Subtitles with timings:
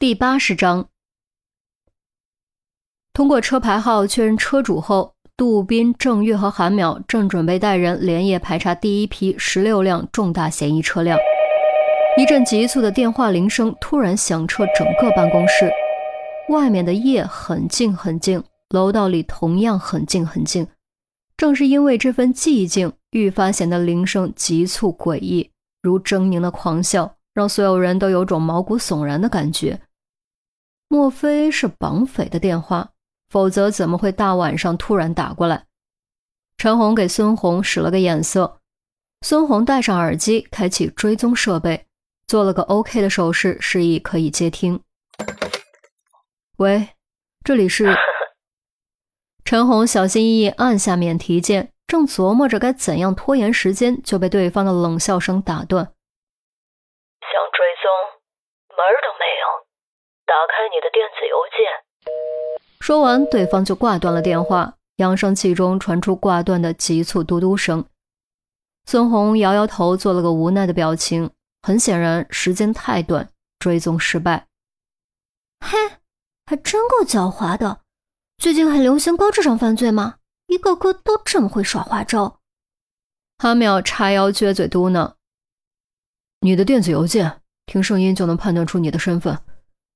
[0.00, 0.88] 第八十章，
[3.12, 11.18] 通过车牌号确认车主后，杜斌、郑月和韩淼正准备带人连夜排查第一批十六辆重大嫌疑车辆。
[12.16, 15.70] 一阵急促的电话铃声突然响彻整个办公室，
[16.48, 20.66] 外面的夜很静很静，楼道里同样很静很静。
[21.36, 25.50] 正是因为这份寂静，愈发显得铃声急促诡异，
[25.82, 29.78] 如狰狞的狂笑，让所有人都有种毛骨悚然的感觉。
[30.92, 32.90] 莫非是绑匪的电话？
[33.28, 35.66] 否则怎么会大晚上突然打过来？
[36.56, 38.58] 陈红给孙红使了个眼色，
[39.20, 41.86] 孙红戴上耳机，开启追踪设备，
[42.26, 44.82] 做了个 OK 的手势，示意可以接听。
[46.56, 46.88] 喂，
[47.44, 47.96] 这里是。
[49.46, 55.84] 陈红小心翼翼按下免提键，正琢磨着该怎样拖延时间，就被对方的冷笑声打断
[57.22, 57.88] ：“想追踪，
[58.76, 59.69] 门儿都没有。”
[60.30, 61.66] 打开你的电子邮件。
[62.78, 67.84] 说完，对方就挂断了电话，扬声器中传出挂断的急促嘟嘟声。
[68.84, 71.32] 孙红摇摇头，做了个无奈的表情。
[71.62, 74.46] 很显然，时间太短，追踪失败。
[75.66, 75.76] 嘿，
[76.46, 77.80] 还真够狡猾的。
[78.38, 80.18] 最近很流行高智商犯罪吗？
[80.46, 82.38] 一个个都这么会耍花招。
[83.38, 85.14] 阿淼叉腰撅嘴嘟囔
[86.40, 89.36] ：“你的电子邮件，听声音就能判断出你的身份。”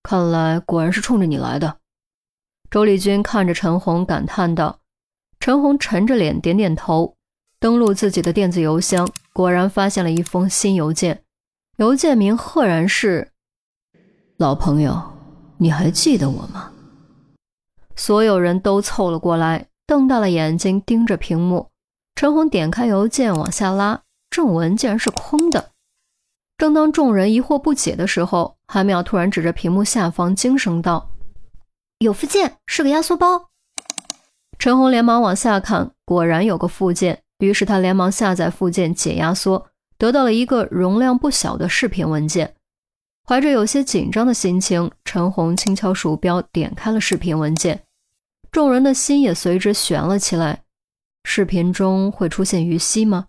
[0.05, 1.79] 看来果然是冲着你来的，
[2.71, 4.81] 周丽君看着陈红感叹道。
[5.41, 7.17] 陈红沉着脸点点头，
[7.59, 11.23] 登录自己的电子邮箱，果然发现了一封新邮件，
[11.79, 13.31] 邮件名赫然是
[14.37, 15.03] ：“老朋友，
[15.57, 16.71] 你还记得我吗？”
[17.97, 21.71] 所有人都凑了过来，瞪大了眼睛盯着屏幕。
[22.15, 25.71] 陈红点开邮件往下拉，正文竟然是空的。
[26.57, 31.11] 正当众人疑惑不解的时候，韩淼突然指着屏幕下方惊声道
[31.99, 33.51] ：“有附件，是个压缩包。”
[34.59, 37.23] 陈红连忙往下看，果然有个附件。
[37.41, 39.67] 于是他连忙下载附件解压缩，
[39.99, 42.55] 得到了一个容量不小的视频文件。
[43.27, 47.83] 怀着有些紧张的心情，陈红轻敲鼠标，点开了视频文件。
[48.53, 50.63] 众人的心也随之悬了起来。
[51.25, 53.27] 视频中会出现于西吗？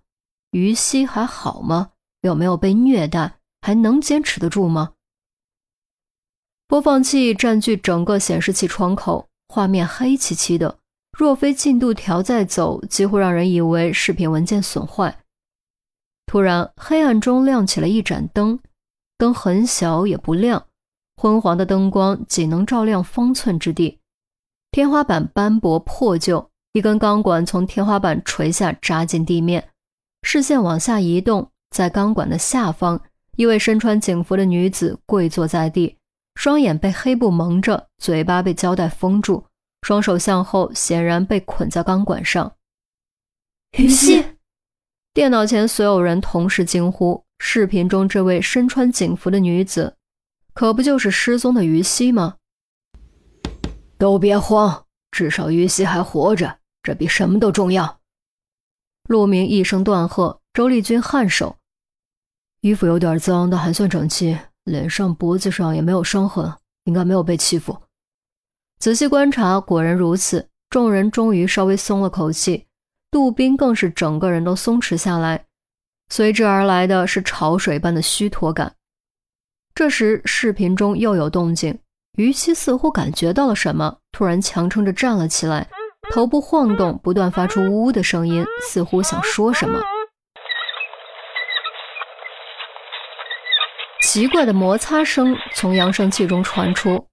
[0.51, 1.89] 于西还好吗？
[2.27, 3.39] 有没有被虐待？
[3.61, 4.93] 还能坚持得住吗？
[6.67, 10.79] 播放器占据整个显示器窗口，画面黑漆漆的。
[11.17, 15.19] 若非进度条在走，几乎让人以为视频文件损坏。
[16.25, 18.59] 突然，黑暗中亮起了一盏灯，
[19.17, 20.67] 灯很小也不亮，
[21.15, 23.99] 昏黄的灯光仅能照亮方寸之地。
[24.71, 29.69] 天花板斑驳破旧，一根钢管从天花板垂下扎进地面。
[30.23, 31.51] 视线往下移动。
[31.69, 33.01] 在钢管的下方，
[33.35, 35.97] 一位身穿警服的女子跪坐在地，
[36.35, 39.45] 双眼被黑布蒙着，嘴巴被胶带封住，
[39.81, 42.55] 双手向后，显然被捆在钢管上。
[43.77, 44.23] 于西，
[45.13, 49.97] 电脑前所有人同时惊呼：视频中这位身穿警服的女子，
[50.53, 52.37] 可不就是失踪的于西吗？
[53.97, 57.99] 都别慌，至少于西还活着，这比什么都重要。
[59.07, 61.57] 陆明一声断喝，周丽君颔首。
[62.61, 64.39] 衣服有点脏，但还算整齐。
[64.63, 66.49] 脸上、脖子上也没有伤痕，
[66.85, 67.77] 应该没有被欺负。
[68.79, 70.47] 仔细观察，果然如此。
[70.69, 72.67] 众人终于稍微松了口气，
[73.11, 75.45] 杜宾更是整个人都松弛下来，
[76.07, 78.75] 随之而来的是潮水般的虚脱感。
[79.73, 81.77] 这时，视频中又有动静，
[82.17, 85.67] 于西似乎感觉到了什么，突然强撑着站了起来，
[86.11, 89.81] 头部晃动，不断发出呜呜的声音，似乎想说什么。
[94.03, 97.07] 奇怪的摩擦声从扬声器中传出，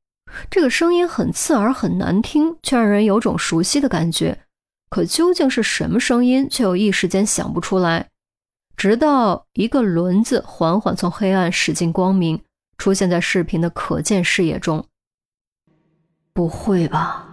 [0.50, 4.38] 这个声音很刺耳、很难听，却让人有种熟悉的感觉。
[4.90, 8.08] 可究竟是什么声音，却又一时间想不出来。
[8.76, 12.42] 直到一个轮子缓缓从黑暗驶进光明，
[12.76, 14.84] 出现在视频的可见视野中。
[16.34, 17.28] 不会吧？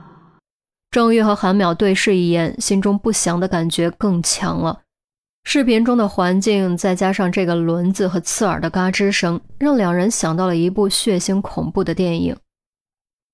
[0.92, 4.82] 郑玉和韩淼对视一眼，心中不祥的感觉更强了。
[5.44, 12.38] 视频中的环境，再加上这个轮子和刺耳的嘎吱声，让两人想到了一部血腥恐怖的电影。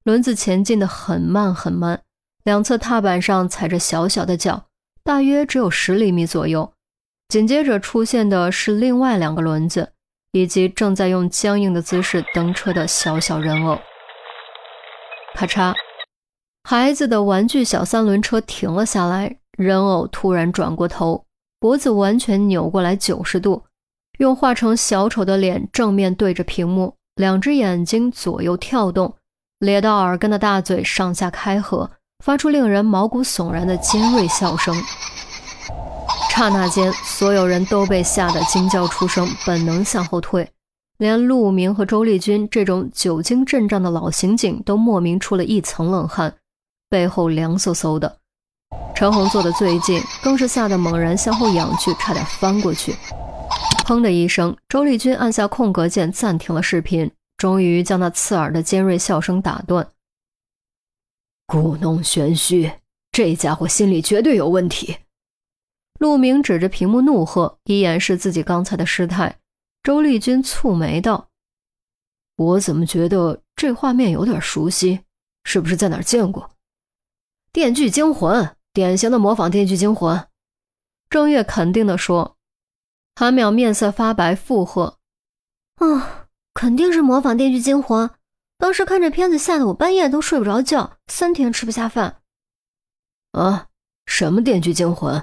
[0.03, 2.01] 轮子前进的很慢很慢，
[2.43, 4.67] 两侧踏板上踩着小小的脚，
[5.03, 6.71] 大约只有十厘米左右。
[7.27, 9.91] 紧接着出现的是另外两个轮子，
[10.31, 13.77] 以及正在用僵硬的姿势蹬车的小小人偶。
[15.33, 15.73] 咔嚓，
[16.63, 21.24] 孩子的玩具小三轮车停了下来，人偶突然转过头。
[21.59, 23.63] 脖子完全扭过来九十度，
[24.19, 29.15] 用画成小丑的脸正面对着屏幕，两只眼睛左右跳动，
[29.59, 31.89] 咧到耳根的大嘴上下开合，
[32.23, 34.75] 发出令人毛骨悚然的尖锐笑声。
[36.29, 40.49] 刹那间，所有人都被吓得惊叫出声，本能向后退。
[40.97, 46.35] 连陆明和周丽君这种久经阵仗的老刑警都莫名出了一层冷汗，
[46.89, 48.17] 背后凉飕飕的。
[48.95, 52.95] 陈红坐的最近，更是吓得猛然向后仰去，差点翻过去。
[53.85, 59.87] 砰的一声，周丽君按下空格键，暂停了视频，终于将那刺耳的尖锐笑声打断。
[61.45, 62.71] 故弄玄虚，
[63.11, 64.97] 这家伙心里绝对有问题。
[65.99, 69.37] 陆明指着屏幕怒喝，以掩饰自己刚才的失态。
[69.83, 71.27] 周丽君蹙眉道
[72.37, 75.01] ：“我怎么觉得这画面有点熟悉？
[75.43, 76.43] 是不是在哪儿见过？”
[77.55, 78.43] 《电锯惊魂》，
[78.73, 80.17] 典型的模仿《电锯惊魂》。
[81.09, 82.35] 郑月肯定地说。
[83.15, 84.97] 韩淼面色发白，附和
[85.79, 88.09] ：“啊，肯定是模仿《电锯惊魂》。
[88.57, 92.17] 当时看这片子，吓得我半夜都睡不着觉，三天吃不下饭。”
[93.31, 93.67] 啊，
[94.05, 95.15] 什么《电锯惊魂》？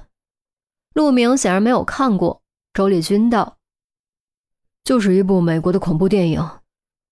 [0.95, 2.41] 陆明显然没有看过。
[2.73, 3.59] 周丽君道
[4.85, 6.51] ：“就是一部美国的恐怖电影，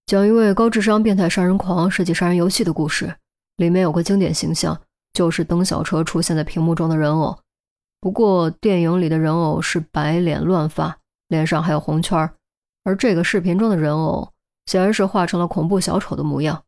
[0.06, 3.14] 讲一位高智商变态杀人狂设计杀人游戏的故事。
[3.56, 4.81] 里面有个经典形象，
[5.12, 7.39] 就是蹬小车出现在屏幕中的人偶。”
[8.01, 10.99] 不过，电影里的人偶是白脸乱发，
[11.29, 12.35] 脸上还有红圈儿
[12.83, 14.31] 而这个视频中的人偶
[14.65, 16.62] 显然是画成了恐怖小丑的模样。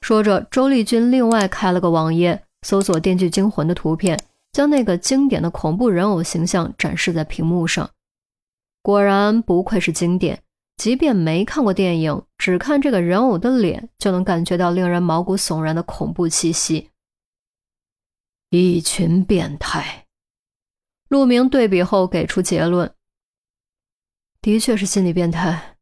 [0.00, 4.16] 说着，周丽君另外开了个网页，搜索《电锯惊魂》的图片，
[4.52, 7.90] 将那个经典的恐怖人偶形象展示在屏幕上。
[8.80, 10.40] 果然，不愧是经典，
[10.76, 16.90] 即便没看过电影，只看这个人偶的脸，就能感觉到令人毛骨悚然的恐怖气息。
[18.50, 20.06] 一群变态，
[21.08, 22.90] 陆明对比后给出结论：
[24.40, 25.76] 的确是心理变态。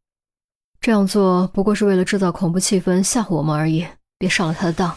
[0.81, 3.87] 这样做不过是为了制造恐怖气氛，吓唬我们而已。
[4.19, 4.97] 别上了他的当。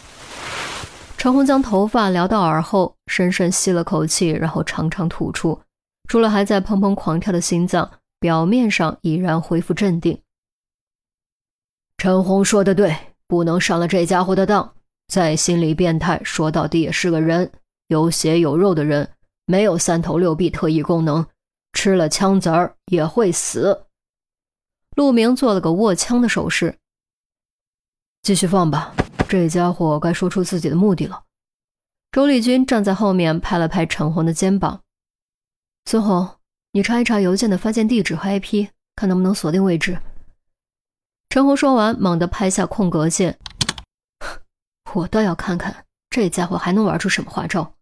[1.15, 5.61] 陈红将头发撩到耳后，深深吸了口气，然后长长吐出。
[6.07, 10.19] 除了还在砰砰狂跳的心脏，表面上已然恢复镇定。
[11.97, 12.95] 陈红说的对，
[13.27, 14.73] 不能上了这家伙的当。
[15.07, 17.51] 再心理变态，说到底也是个人，
[17.89, 19.11] 有血有肉的人，
[19.45, 21.27] 没有三头六臂特异功能，
[21.73, 23.87] 吃了枪子儿也会死。
[24.95, 26.77] 陆明做了个握枪的手势，
[28.21, 28.93] 继续放吧，
[29.27, 31.23] 这家伙该说出自己的目的了。
[32.11, 34.83] 周丽君站在后面拍了拍陈红的肩膀，
[35.85, 36.37] 孙红，
[36.73, 39.99] 你查一查邮件的发件地址和 IP，看能不能锁定位置。
[41.29, 43.39] 陈红说完，猛地拍下空格键。
[44.93, 47.73] 我倒要看看这家伙还能玩出什么花招。